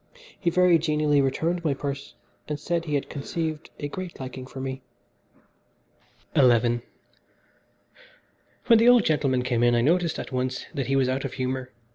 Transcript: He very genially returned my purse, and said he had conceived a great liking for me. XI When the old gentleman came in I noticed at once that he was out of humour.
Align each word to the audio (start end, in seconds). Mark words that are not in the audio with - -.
He 0.39 0.49
very 0.49 0.79
genially 0.79 1.21
returned 1.21 1.63
my 1.63 1.75
purse, 1.75 2.15
and 2.47 2.59
said 2.59 2.85
he 2.85 2.95
had 2.95 3.07
conceived 3.07 3.69
a 3.79 3.87
great 3.87 4.19
liking 4.19 4.47
for 4.47 4.59
me. 4.59 4.81
XI 6.35 6.41
When 8.65 8.79
the 8.79 8.89
old 8.89 9.05
gentleman 9.05 9.43
came 9.43 9.61
in 9.61 9.75
I 9.75 9.81
noticed 9.81 10.17
at 10.17 10.31
once 10.31 10.65
that 10.73 10.87
he 10.87 10.95
was 10.95 11.07
out 11.07 11.23
of 11.23 11.33
humour. 11.33 11.69